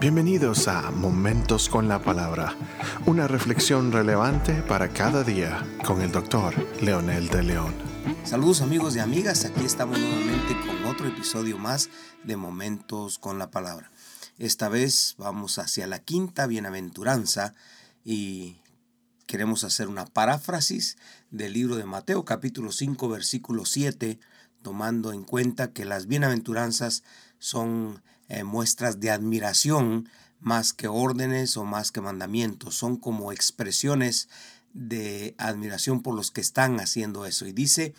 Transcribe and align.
Bienvenidos 0.00 0.66
a 0.66 0.90
Momentos 0.90 1.68
con 1.68 1.86
la 1.86 2.00
Palabra, 2.00 2.56
una 3.04 3.28
reflexión 3.28 3.92
relevante 3.92 4.62
para 4.62 4.88
cada 4.88 5.22
día 5.24 5.62
con 5.84 6.00
el 6.00 6.10
doctor 6.10 6.54
Leonel 6.80 7.28
de 7.28 7.42
León. 7.42 7.74
Saludos 8.24 8.62
amigos 8.62 8.96
y 8.96 9.00
amigas, 9.00 9.44
aquí 9.44 9.62
estamos 9.62 9.98
nuevamente 9.98 10.56
con 10.66 10.86
otro 10.86 11.06
episodio 11.06 11.58
más 11.58 11.90
de 12.24 12.38
Momentos 12.38 13.18
con 13.18 13.38
la 13.38 13.50
Palabra. 13.50 13.92
Esta 14.38 14.70
vez 14.70 15.16
vamos 15.18 15.58
hacia 15.58 15.86
la 15.86 15.98
quinta 15.98 16.46
bienaventuranza 16.46 17.52
y 18.02 18.56
queremos 19.26 19.64
hacer 19.64 19.86
una 19.86 20.06
paráfrasis 20.06 20.96
del 21.30 21.52
libro 21.52 21.76
de 21.76 21.84
Mateo 21.84 22.24
capítulo 22.24 22.72
5 22.72 23.06
versículo 23.10 23.66
7, 23.66 24.18
tomando 24.62 25.12
en 25.12 25.24
cuenta 25.24 25.72
que 25.72 25.84
las 25.84 26.06
bienaventuranzas 26.06 27.02
son 27.38 28.02
eh, 28.28 28.44
muestras 28.44 29.00
de 29.00 29.10
admiración 29.10 30.08
más 30.40 30.72
que 30.72 30.88
órdenes 30.88 31.56
o 31.56 31.64
más 31.64 31.92
que 31.92 32.00
mandamientos, 32.00 32.74
son 32.74 32.96
como 32.96 33.32
expresiones 33.32 34.28
de 34.72 35.34
admiración 35.38 36.02
por 36.02 36.14
los 36.14 36.30
que 36.30 36.40
están 36.40 36.80
haciendo 36.80 37.26
eso. 37.26 37.46
Y 37.46 37.52
dice, 37.52 37.94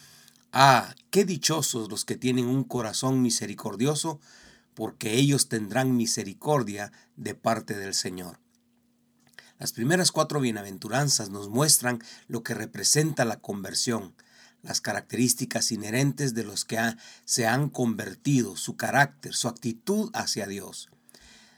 ah, 0.52 0.96
qué 1.10 1.26
dichosos 1.26 1.90
los 1.90 2.06
que 2.06 2.16
tienen 2.16 2.46
un 2.46 2.64
corazón 2.64 3.22
misericordioso, 3.22 4.20
porque 4.74 5.14
ellos 5.16 5.50
tendrán 5.50 5.96
misericordia 5.96 6.92
de 7.16 7.36
parte 7.36 7.78
del 7.78 7.94
Señor. 7.94 8.40
Las 9.60 9.74
primeras 9.74 10.12
cuatro 10.12 10.40
bienaventuranzas 10.40 11.30
nos 11.30 11.50
muestran 11.50 12.02
lo 12.28 12.42
que 12.42 12.56
representa 12.56 13.26
la 13.26 13.40
conversión, 13.40 14.16
las 14.64 14.82
características 14.82 15.72
inherentes 15.72 16.34
de 16.34 16.44
los 16.44 16.66
que 16.66 16.80
se 17.26 17.48
han 17.48 17.70
convertido, 17.70 18.56
su 18.56 18.76
carácter, 18.78 19.34
su 19.34 19.48
actitud 19.48 20.10
hacia 20.14 20.48
Dios. 20.48 20.90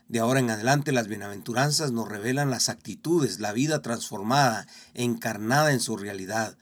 De 0.08 0.20
ahora 0.20 0.40
en 0.40 0.50
adelante 0.50 0.92
las 0.92 1.08
bienaventuranzas 1.08 1.92
nos 1.92 2.08
revelan 2.08 2.50
las 2.50 2.70
actitudes, 2.70 3.40
la 3.40 3.54
vida 3.54 3.82
transformada, 3.82 4.68
encarnada 4.94 5.72
en 5.72 5.80
su 5.80 5.98
realidad. 5.98 6.58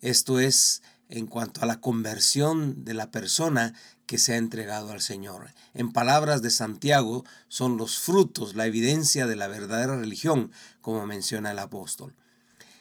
Esto 0.00 0.40
es 0.40 0.82
en 1.08 1.26
cuanto 1.26 1.62
a 1.62 1.66
la 1.66 1.80
conversión 1.80 2.84
de 2.84 2.94
la 2.94 3.10
persona 3.10 3.74
que 4.06 4.18
se 4.18 4.34
ha 4.34 4.36
entregado 4.36 4.90
al 4.92 5.00
Señor. 5.00 5.50
En 5.72 5.92
palabras 5.92 6.42
de 6.42 6.50
Santiago, 6.50 7.24
son 7.48 7.76
los 7.76 7.98
frutos, 7.98 8.54
la 8.54 8.66
evidencia 8.66 9.26
de 9.26 9.36
la 9.36 9.48
verdadera 9.48 9.96
religión, 9.96 10.50
como 10.80 11.06
menciona 11.06 11.52
el 11.52 11.58
apóstol. 11.58 12.14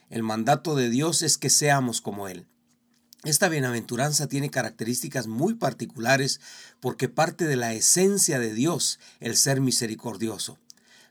El 0.10 0.24
mandato 0.24 0.76
de 0.76 0.90
Dios 0.90 1.22
es 1.22 1.38
que 1.38 1.52
seamos 1.52 2.02
como 2.02 2.28
Él. 2.28 2.48
Esta 3.26 3.50
bienaventuranza 3.50 4.28
tiene 4.28 4.50
características 4.50 5.28
muy 5.28 5.54
particulares 5.56 6.40
porque 6.80 7.10
parte 7.10 7.46
de 7.46 7.58
la 7.58 7.74
esencia 7.74 8.40
de 8.40 8.54
Dios, 8.54 8.98
el 9.20 9.36
ser 9.36 9.60
misericordioso. 9.60 10.58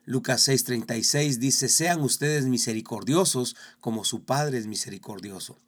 Lucas 0.06 0.48
6:36 0.48 1.36
dice, 1.36 1.68
sean 1.68 2.00
ustedes 2.00 2.46
misericordiosos 2.46 3.56
como 3.80 4.04
su 4.04 4.24
Padre 4.24 4.56
es 4.56 4.66
misericordioso. 4.66 5.58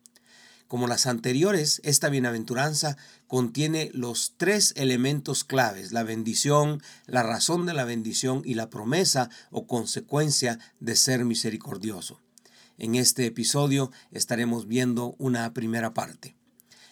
Como 0.66 0.86
las 0.86 1.06
anteriores, 1.06 1.82
esta 1.84 2.08
bienaventuranza 2.08 2.96
contiene 3.26 3.90
los 3.92 4.32
tres 4.38 4.72
elementos 4.76 5.44
claves, 5.44 5.92
la 5.92 6.04
bendición, 6.04 6.80
la 7.04 7.22
razón 7.22 7.66
de 7.66 7.74
la 7.74 7.84
bendición 7.84 8.40
y 8.46 8.54
la 8.54 8.70
promesa 8.70 9.28
o 9.50 9.66
consecuencia 9.66 10.58
de 10.78 10.96
ser 10.96 11.26
misericordioso. 11.26 12.18
En 12.80 12.94
este 12.94 13.26
episodio 13.26 13.92
estaremos 14.10 14.66
viendo 14.66 15.14
una 15.18 15.52
primera 15.52 15.92
parte. 15.92 16.34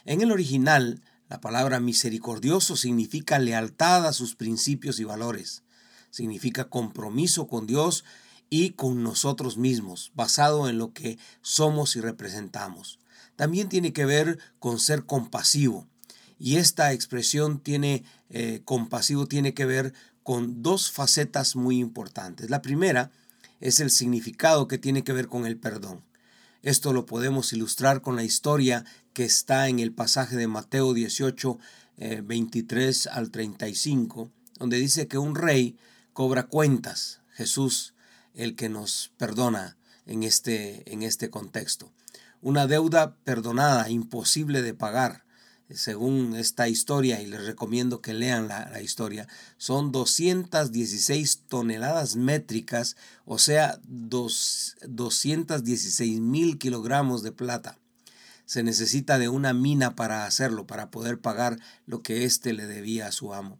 En 0.05 0.21
el 0.21 0.31
original, 0.33 1.01
la 1.31 1.41
palabra 1.41 1.81
misericordioso 1.81 2.77
significa 2.77 3.39
lealtad 3.39 4.07
a 4.07 4.13
sus 4.13 4.37
principios 4.37 5.01
y 5.01 5.05
valores. 5.05 5.63
Significa 6.11 6.69
compromiso 6.69 7.49
con 7.49 7.67
Dios 7.67 8.05
y 8.51 8.73
con 8.73 9.03
nosotros 9.03 9.57
mismos, 9.57 10.13
basado 10.15 10.69
en 10.69 10.77
lo 10.77 10.93
que 10.93 11.19
somos 11.41 11.97
y 11.97 12.03
representamos. 12.03 12.99
También 13.35 13.71
tiene 13.71 13.95
que 13.95 14.05
ver 14.05 14.39
con 14.59 14.79
ser 14.79 15.07
compasivo. 15.07 15.89
Y 16.39 16.57
esta 16.57 16.93
expresión 16.93 17.61
tiene, 17.61 18.05
eh, 18.29 18.61
compasivo 18.67 19.27
tiene 19.27 19.55
que 19.55 19.65
ver 19.65 19.95
con 20.23 20.63
dos 20.63 20.91
facetas 20.91 21.57
muy 21.57 21.79
importantes. 21.79 22.51
La 22.51 22.61
primera 22.61 23.11
es 23.61 23.81
el 23.81 23.91
significado 23.91 24.69
que 24.69 24.79
tiene 24.79 25.05
que 25.05 25.13
ver 25.13 25.29
con 25.29 25.47
el 25.47 25.57
perdón. 25.57 26.03
Esto 26.63 26.93
lo 26.93 27.07
podemos 27.07 27.53
ilustrar 27.53 28.03
con 28.03 28.17
la 28.17 28.25
historia 28.25 28.85
que 29.13 29.25
está 29.25 29.69
en 29.69 29.79
el 29.79 29.93
pasaje 29.93 30.37
de 30.37 30.49
Mateo 30.49 30.93
18, 30.93 31.59
23 32.25 33.07
eh, 33.07 33.11
al 33.13 33.31
35, 33.31 34.31
donde 34.59 34.77
dice 34.77 35.09
que 35.09 35.19
un 35.19 35.35
rey 35.35 35.77
cobra 36.13 36.45
cuentas. 36.45 37.21
Jesús, 37.33 37.95
el 38.35 38.57
que 38.57 38.69
nos 38.69 39.13
perdona 39.17 39.77
en 40.07 40.25
este, 40.25 40.93
en 40.93 41.03
este 41.03 41.31
contexto. 41.31 41.93
Una 42.41 42.67
deuda 42.67 43.15
perdonada, 43.25 43.89
imposible 43.91 44.63
de 44.63 44.75
pagar 44.75 45.25
según 45.75 46.35
esta 46.35 46.69
historia, 46.69 47.21
y 47.21 47.27
les 47.27 47.45
recomiendo 47.45 48.01
que 48.01 48.15
lean 48.15 48.49
la, 48.49 48.81
historia, 48.81 49.29
son 49.59 49.93
216 49.93 51.43
toneladas 51.49 52.17
métricas, 52.17 52.97
o 53.25 53.39
sea, 53.39 53.79
dos, 53.85 54.77
216 54.87 56.21
mil 56.21 56.59
kilogramos 56.59 57.23
de 57.23 57.33
plata. 57.33 57.79
Se 58.47 58.63
necesita 58.63 59.19
de 59.19 59.29
una 59.29 59.53
mina 59.53 59.95
para 59.95 60.25
hacerlo, 60.25 60.67
para 60.67 60.91
poder 60.91 61.21
pagar 61.21 61.59
lo 61.85 62.03
que 62.03 62.25
éste 62.25 62.55
le 62.55 62.67
debía 62.67 63.07
a 63.07 63.13
su 63.13 63.35
amo. 63.35 63.59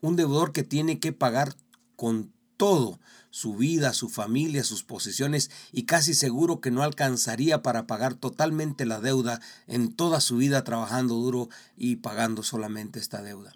Un 0.00 0.14
deudor 0.14 0.52
que 0.52 0.62
tiene 0.62 1.00
que 1.00 1.12
pagar 1.12 1.56
con 1.96 2.32
todo, 2.60 3.00
su 3.30 3.54
vida, 3.54 3.94
su 3.94 4.10
familia, 4.10 4.64
sus 4.64 4.84
posesiones 4.84 5.50
y 5.72 5.84
casi 5.84 6.12
seguro 6.12 6.60
que 6.60 6.70
no 6.70 6.82
alcanzaría 6.82 7.62
para 7.62 7.86
pagar 7.86 8.12
totalmente 8.12 8.84
la 8.84 9.00
deuda 9.00 9.40
en 9.66 9.94
toda 9.94 10.20
su 10.20 10.36
vida 10.36 10.62
trabajando 10.62 11.14
duro 11.14 11.48
y 11.74 11.96
pagando 11.96 12.42
solamente 12.42 13.00
esta 13.00 13.22
deuda. 13.22 13.54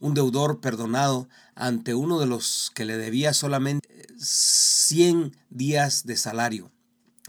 Un 0.00 0.14
deudor 0.14 0.62
perdonado 0.62 1.28
ante 1.56 1.92
uno 1.92 2.18
de 2.18 2.24
los 2.24 2.72
que 2.74 2.86
le 2.86 2.96
debía 2.96 3.34
solamente 3.34 4.06
100 4.18 5.36
días 5.50 6.06
de 6.06 6.16
salario. 6.16 6.72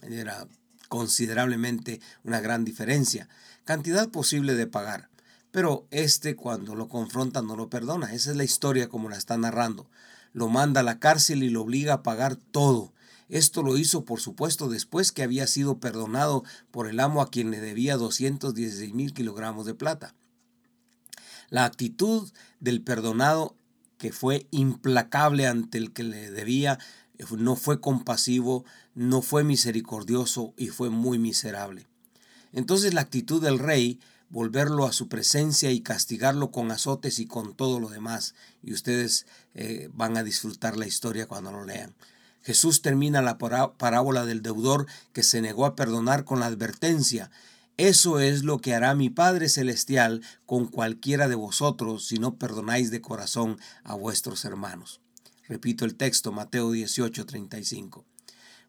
Era 0.01 0.47
considerablemente 0.87 1.99
una 2.23 2.39
gran 2.39 2.63
diferencia, 2.63 3.27
cantidad 3.65 4.07
posible 4.07 4.53
de 4.55 4.67
pagar. 4.67 5.09
Pero 5.51 5.85
este 5.91 6.37
cuando 6.37 6.75
lo 6.75 6.87
confronta 6.87 7.41
no 7.41 7.57
lo 7.57 7.69
perdona. 7.69 8.13
Esa 8.13 8.31
es 8.31 8.37
la 8.37 8.45
historia 8.45 8.87
como 8.87 9.09
la 9.09 9.17
está 9.17 9.37
narrando 9.37 9.89
lo 10.33 10.49
manda 10.49 10.81
a 10.81 10.83
la 10.83 10.99
cárcel 10.99 11.43
y 11.43 11.49
lo 11.49 11.61
obliga 11.61 11.93
a 11.95 12.03
pagar 12.03 12.35
todo. 12.35 12.93
Esto 13.29 13.61
lo 13.61 13.77
hizo, 13.77 14.05
por 14.05 14.19
supuesto, 14.19 14.69
después 14.69 15.11
que 15.11 15.23
había 15.23 15.45
sido 15.45 15.79
perdonado 15.79 16.43
por 16.71 16.87
el 16.87 16.99
amo 16.99 17.21
a 17.21 17.29
quien 17.29 17.51
le 17.51 17.59
debía 17.59 17.95
216 17.95 18.93
mil 18.93 19.13
kilogramos 19.13 19.65
de 19.65 19.75
plata. 19.75 20.15
La 21.49 21.65
actitud 21.65 22.29
del 22.59 22.81
perdonado, 22.81 23.55
que 23.97 24.11
fue 24.11 24.47
implacable 24.51 25.47
ante 25.47 25.77
el 25.77 25.91
que 25.93 26.03
le 26.03 26.31
debía, 26.31 26.79
no 27.37 27.55
fue 27.55 27.81
compasivo, 27.81 28.65
no 28.95 29.21
fue 29.21 29.43
misericordioso 29.43 30.53
y 30.57 30.67
fue 30.67 30.89
muy 30.89 31.19
miserable. 31.19 31.87
Entonces 32.51 32.93
la 32.93 33.01
actitud 33.01 33.41
del 33.41 33.59
rey 33.59 33.99
volverlo 34.29 34.85
a 34.85 34.93
su 34.93 35.07
presencia 35.07 35.71
y 35.71 35.81
castigarlo 35.81 36.51
con 36.51 36.71
azotes 36.71 37.19
y 37.19 37.25
con 37.25 37.55
todo 37.55 37.79
lo 37.79 37.89
demás. 37.89 38.35
Y 38.63 38.73
ustedes 38.73 39.25
eh, 39.55 39.89
van 39.93 40.17
a 40.17 40.23
disfrutar 40.23 40.77
la 40.77 40.87
historia 40.87 41.27
cuando 41.27 41.51
lo 41.51 41.65
lean. 41.65 41.95
Jesús 42.41 42.81
termina 42.81 43.21
la 43.21 43.37
parábola 43.37 44.25
del 44.25 44.41
deudor 44.41 44.87
que 45.13 45.23
se 45.23 45.41
negó 45.41 45.65
a 45.65 45.75
perdonar 45.75 46.23
con 46.23 46.39
la 46.39 46.45
advertencia. 46.45 47.31
Eso 47.77 48.19
es 48.19 48.43
lo 48.43 48.59
que 48.59 48.73
hará 48.73 48.95
mi 48.95 49.09
Padre 49.09 49.49
Celestial 49.49 50.21
con 50.45 50.67
cualquiera 50.67 51.27
de 51.27 51.35
vosotros 51.35 52.07
si 52.07 52.17
no 52.17 52.35
perdonáis 52.35 52.91
de 52.91 53.01
corazón 53.01 53.57
a 53.83 53.93
vuestros 53.93 54.45
hermanos. 54.45 55.01
Repito 55.47 55.85
el 55.85 55.95
texto, 55.95 56.31
Mateo 56.31 56.71
18, 56.71 57.25
35. 57.25 58.05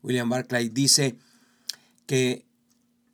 William 0.03 0.29
Barclay 0.29 0.69
dice 0.69 1.17
que 2.07 2.47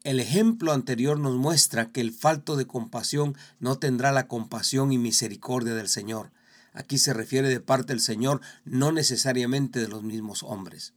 el 0.07 0.21
ejemplo 0.21 0.71
anterior 0.71 1.19
nos 1.19 1.35
muestra 1.35 1.91
que 1.91 2.01
el 2.01 2.13
falto 2.13 2.55
de 2.55 2.69
compasión 2.69 3.37
no 3.59 3.81
tendrá 3.81 4.13
la 4.13 4.29
compasión 4.29 4.93
y 4.93 4.99
misericordia 4.99 5.75
del 5.75 5.89
Señor. 5.89 6.31
Aquí 6.73 6.97
se 6.99 7.13
refiere 7.13 7.49
de 7.49 7.59
parte 7.59 7.93
del 7.93 8.01
Señor, 8.01 8.41
no 8.65 8.93
necesariamente 8.93 9.81
de 9.81 9.89
los 9.89 10.05
mismos 10.05 10.45
hombres. 10.45 10.95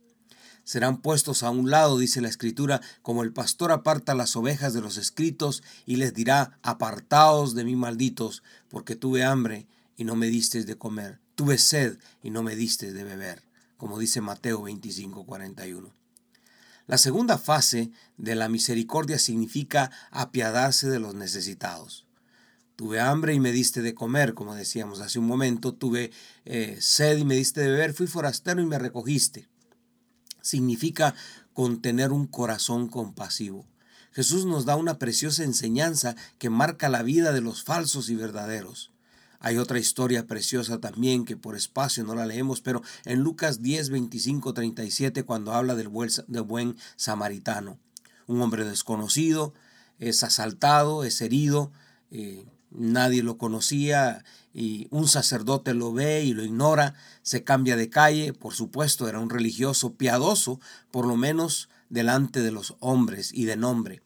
Serán 0.64 1.02
puestos 1.02 1.42
a 1.42 1.50
un 1.50 1.72
lado, 1.72 1.98
dice 1.98 2.22
la 2.22 2.30
Escritura, 2.30 2.82
como 3.02 3.24
el 3.24 3.34
pastor 3.34 3.72
aparta 3.72 4.14
las 4.14 4.36
ovejas 4.36 4.76
de 4.76 4.82
los 4.82 4.98
escritos 4.98 5.64
y 5.88 5.96
les 5.96 6.14
dirá, 6.14 6.60
apartaos 6.62 7.56
de 7.56 7.64
mí 7.64 7.76
malditos, 7.76 8.44
porque 8.70 8.96
tuve 8.96 9.24
hambre 9.24 9.66
y 9.98 10.04
no 10.04 10.16
me 10.16 10.28
disteis 10.28 10.68
de 10.68 10.78
comer, 10.78 11.20
tuve 11.34 11.58
sed 11.58 11.98
y 12.22 12.30
no 12.30 12.44
me 12.44 12.56
disteis 12.56 12.94
de 12.94 13.04
beber, 13.04 13.42
como 13.76 13.98
dice 13.98 14.22
Mateo 14.22 14.62
25, 14.62 15.26
41. 15.26 15.99
La 16.90 16.98
segunda 16.98 17.38
fase 17.38 17.92
de 18.18 18.34
la 18.34 18.50
misericordia 18.50 19.20
significa 19.20 19.92
apiadarse 20.10 20.90
de 20.90 21.00
los 21.00 21.14
necesitados. 21.14 22.08
Tuve 22.76 23.00
hambre 23.00 23.36
y 23.36 23.40
me 23.40 23.52
diste 23.52 23.84
de 23.84 23.94
comer, 23.94 24.34
como 24.34 24.56
decíamos 24.56 25.00
hace 25.00 25.20
un 25.20 25.28
momento. 25.28 25.76
Tuve 25.76 26.10
eh, 26.46 26.78
sed 26.82 27.20
y 27.20 27.26
me 27.26 27.36
diste 27.36 27.62
de 27.62 27.70
beber. 27.70 27.94
Fui 27.94 28.08
forastero 28.08 28.60
y 28.60 28.66
me 28.66 28.80
recogiste. 28.80 29.48
Significa 30.42 31.14
contener 31.54 32.12
un 32.12 32.26
corazón 32.26 32.88
compasivo. 32.88 33.68
Jesús 34.12 34.48
nos 34.48 34.66
da 34.66 34.76
una 34.76 34.98
preciosa 34.98 35.44
enseñanza 35.44 36.16
que 36.40 36.50
marca 36.50 36.90
la 36.90 37.04
vida 37.04 37.34
de 37.34 37.42
los 37.42 37.64
falsos 37.64 38.10
y 38.10 38.16
verdaderos. 38.16 38.90
Hay 39.40 39.58
otra 39.58 39.80
historia 39.80 40.28
preciosa 40.28 40.80
también 40.80 41.24
que 41.24 41.38
por 41.38 41.56
espacio 41.56 42.04
no 42.04 42.14
la 42.14 42.26
leemos, 42.26 42.60
pero 42.62 42.82
en 43.06 43.20
Lucas 43.20 43.62
10, 43.62 43.90
25, 43.90 44.54
37, 44.54 45.24
cuando 45.24 45.54
habla 45.54 45.76
del 45.76 45.88
buen, 45.88 46.76
samaritano. 46.98 47.80
Un 48.28 48.42
hombre 48.42 48.66
desconocido 48.66 49.54
es 49.98 50.24
asaltado, 50.24 51.04
es 51.04 51.22
herido, 51.22 51.72
eh, 52.12 52.46
nadie 52.72 53.24
lo 53.24 53.38
conocía 53.38 54.24
y 54.54 54.88
un 54.92 55.08
sacerdote 55.08 55.74
lo 55.74 55.94
ve 55.94 56.24
y 56.24 56.34
lo 56.34 56.44
ignora, 56.44 56.96
se 57.22 57.44
cambia 57.44 57.78
de 57.78 57.90
calle, 57.90 58.34
por 58.34 58.54
supuesto 58.54 59.08
era 59.08 59.20
un 59.20 59.30
religioso 59.30 59.94
piadoso, 59.94 60.60
por 60.92 61.06
lo 61.06 61.16
menos 61.16 61.70
delante 61.90 62.42
de 62.42 62.52
los 62.52 62.76
hombres 62.80 63.32
y 63.34 63.46
de 63.46 63.56
nombre, 63.56 64.02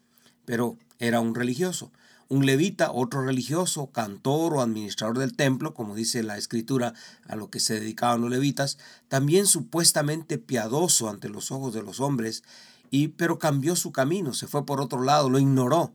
pero 0.46 0.78
era 1.00 1.20
un 1.20 1.34
religioso. 1.34 1.92
Un 2.30 2.46
levita, 2.46 2.92
otro 2.92 3.24
religioso, 3.24 3.88
cantor 3.88 4.56
o 4.56 4.62
administrador 4.62 5.20
del 5.20 5.36
templo, 5.36 5.74
como 5.74 5.96
dice 5.96 6.24
la 6.24 6.38
escritura 6.38 6.94
a 7.28 7.36
lo 7.36 7.50
que 7.50 7.60
se 7.60 7.80
dedicaban 7.80 8.22
los 8.22 8.30
levitas, 8.30 8.78
también 9.08 9.46
supuestamente 9.46 10.38
piadoso 10.38 11.10
ante 11.10 11.30
los 11.30 11.52
ojos 11.52 11.74
de 11.74 11.84
los 11.84 12.00
hombres, 12.00 12.44
y 12.92 13.10
pero 13.10 13.40
cambió 13.40 13.76
su 13.76 13.92
camino, 13.92 14.34
se 14.34 14.48
fue 14.48 14.66
por 14.66 14.82
otro 14.82 15.04
lado, 15.04 15.30
lo 15.30 15.40
ignoró 15.40 15.94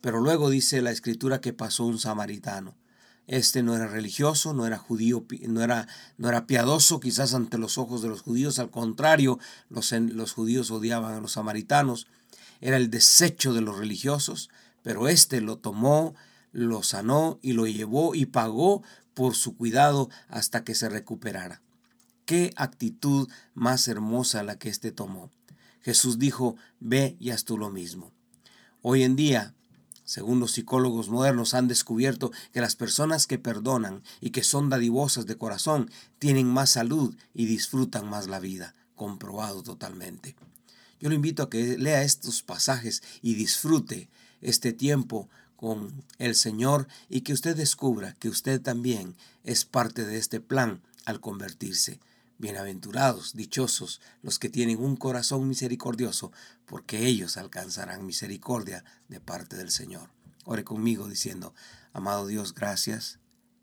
pero 0.00 0.20
luego 0.20 0.50
dice 0.50 0.82
la 0.82 0.90
escritura 0.90 1.40
que 1.40 1.52
pasó 1.52 1.84
un 1.84 1.98
samaritano. 1.98 2.74
Este 3.26 3.62
no 3.62 3.76
era 3.76 3.86
religioso, 3.86 4.54
no 4.54 4.66
era 4.66 4.76
judío, 4.76 5.24
no 5.46 5.62
era, 5.62 5.86
no 6.18 6.28
era 6.28 6.46
piadoso 6.46 6.98
quizás 6.98 7.34
ante 7.34 7.58
los 7.58 7.78
ojos 7.78 8.02
de 8.02 8.08
los 8.08 8.22
judíos, 8.22 8.58
al 8.58 8.70
contrario, 8.70 9.38
los, 9.68 9.92
los 9.92 10.32
judíos 10.32 10.70
odiaban 10.70 11.14
a 11.14 11.20
los 11.20 11.32
samaritanos. 11.32 12.08
Era 12.60 12.76
el 12.76 12.90
desecho 12.90 13.52
de 13.52 13.60
los 13.60 13.78
religiosos, 13.78 14.50
pero 14.82 15.08
este 15.08 15.40
lo 15.40 15.58
tomó, 15.58 16.14
lo 16.52 16.82
sanó 16.82 17.38
y 17.42 17.52
lo 17.52 17.66
llevó 17.66 18.14
y 18.14 18.26
pagó 18.26 18.82
por 19.14 19.34
su 19.34 19.56
cuidado 19.56 20.08
hasta 20.28 20.64
que 20.64 20.74
se 20.74 20.88
recuperara. 20.88 21.62
Qué 22.24 22.52
actitud 22.56 23.28
más 23.54 23.88
hermosa 23.88 24.42
la 24.42 24.58
que 24.58 24.68
éste 24.68 24.92
tomó. 24.92 25.30
Jesús 25.80 26.18
dijo, 26.18 26.56
ve 26.78 27.16
y 27.18 27.30
haz 27.30 27.44
tú 27.44 27.58
lo 27.58 27.70
mismo. 27.70 28.12
Hoy 28.82 29.02
en 29.02 29.16
día 29.16 29.54
según 30.10 30.40
los 30.40 30.50
psicólogos 30.50 31.08
modernos 31.08 31.54
han 31.54 31.68
descubierto 31.68 32.32
que 32.52 32.60
las 32.60 32.74
personas 32.74 33.28
que 33.28 33.38
perdonan 33.38 34.02
y 34.20 34.30
que 34.30 34.42
son 34.42 34.68
dadivosas 34.68 35.24
de 35.24 35.36
corazón 35.36 35.88
tienen 36.18 36.48
más 36.48 36.70
salud 36.70 37.14
y 37.32 37.46
disfrutan 37.46 38.10
más 38.10 38.26
la 38.26 38.40
vida, 38.40 38.74
comprobado 38.96 39.62
totalmente. 39.62 40.34
Yo 40.98 41.10
lo 41.10 41.14
invito 41.14 41.44
a 41.44 41.48
que 41.48 41.78
lea 41.78 42.02
estos 42.02 42.42
pasajes 42.42 43.04
y 43.22 43.34
disfrute 43.34 44.08
este 44.40 44.72
tiempo 44.72 45.28
con 45.56 46.04
el 46.18 46.34
Señor 46.34 46.88
y 47.08 47.20
que 47.20 47.34
usted 47.34 47.56
descubra 47.56 48.14
que 48.14 48.28
usted 48.28 48.60
también 48.62 49.14
es 49.44 49.64
parte 49.64 50.06
de 50.06 50.16
este 50.16 50.40
plan 50.40 50.80
al 51.04 51.20
convertirse. 51.20 52.00
Bienaventurados, 52.38 53.34
dichosos 53.34 54.00
los 54.22 54.38
que 54.38 54.48
tienen 54.48 54.82
un 54.82 54.96
corazón 54.96 55.46
misericordioso, 55.46 56.32
porque 56.64 57.06
ellos 57.06 57.36
alcanzarán 57.36 58.06
misericordia 58.06 58.84
de 59.08 59.20
parte 59.20 59.56
del 59.56 59.70
Señor. 59.70 60.08
Ore 60.46 60.64
conmigo 60.64 61.06
diciendo, 61.06 61.54
amado 61.92 62.26
Dios, 62.26 62.54
gracias 62.54 63.18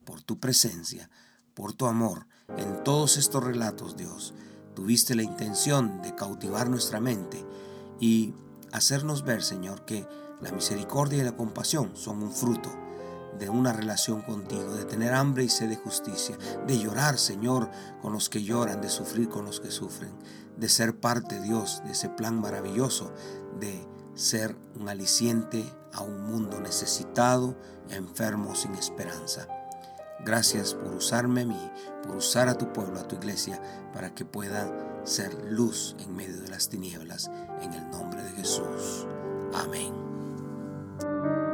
por 0.05 0.21
tu 0.21 0.39
presencia, 0.39 1.09
por 1.55 1.73
tu 1.73 1.87
amor. 1.87 2.27
En 2.57 2.83
todos 2.83 3.17
estos 3.17 3.43
relatos, 3.43 3.97
Dios, 3.97 4.35
tuviste 4.75 5.15
la 5.15 5.23
intención 5.23 6.03
de 6.03 6.13
cautivar 6.13 6.69
nuestra 6.69 6.99
mente 6.99 7.43
y 7.99 8.35
hacernos 8.71 9.23
ver, 9.23 9.41
Señor, 9.41 9.85
que 9.85 10.05
la 10.41 10.51
misericordia 10.51 11.19
y 11.19 11.25
la 11.25 11.35
compasión 11.35 11.91
son 11.95 12.23
un 12.23 12.31
fruto 12.31 12.69
de 13.39 13.49
una 13.49 13.73
relación 13.73 14.21
contigo, 14.21 14.73
de 14.73 14.85
tener 14.85 15.13
hambre 15.13 15.43
y 15.43 15.49
sed 15.49 15.69
de 15.69 15.75
justicia, 15.75 16.37
de 16.65 16.79
llorar, 16.79 17.17
Señor, 17.17 17.69
con 18.01 18.13
los 18.13 18.29
que 18.29 18.43
lloran, 18.43 18.81
de 18.81 18.89
sufrir 18.89 19.29
con 19.29 19.45
los 19.45 19.59
que 19.59 19.71
sufren, 19.71 20.11
de 20.57 20.69
ser 20.69 20.99
parte, 20.99 21.39
Dios, 21.41 21.81
de 21.85 21.91
ese 21.91 22.09
plan 22.09 22.39
maravilloso, 22.41 23.13
de 23.59 23.87
ser 24.15 24.55
un 24.79 24.89
aliciente 24.89 25.63
a 25.93 26.01
un 26.01 26.23
mundo 26.23 26.59
necesitado, 26.59 27.55
enfermo, 27.89 28.55
sin 28.55 28.73
esperanza. 28.75 29.47
Gracias 30.25 30.73
por 30.73 30.95
usarme 30.95 31.41
a 31.41 31.45
mí, 31.45 31.71
por 32.03 32.15
usar 32.15 32.49
a 32.49 32.57
tu 32.57 32.73
pueblo, 32.73 32.99
a 32.99 33.07
tu 33.07 33.15
iglesia, 33.15 33.61
para 33.93 34.15
que 34.15 34.25
pueda 34.25 35.03
ser 35.05 35.33
luz 35.45 35.95
en 35.99 36.15
medio 36.15 36.41
de 36.41 36.49
las 36.49 36.69
tinieblas, 36.69 37.29
en 37.61 37.73
el 37.73 37.89
nombre 37.91 38.23
de 38.23 38.31
Jesús. 38.31 39.05
Amén. 39.53 40.06
thank 40.99 41.25
you 41.25 41.46